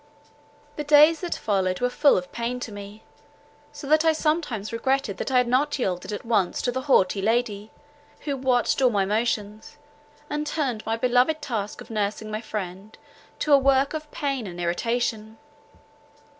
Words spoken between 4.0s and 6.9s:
I sometimes regretted that I had not yielded at once to the